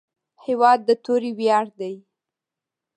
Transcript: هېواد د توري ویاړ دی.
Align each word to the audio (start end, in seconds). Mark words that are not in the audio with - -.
هېواد 0.45 0.79
د 0.87 0.89
توري 1.03 1.31
ویاړ 1.37 1.65
دی. 1.79 1.95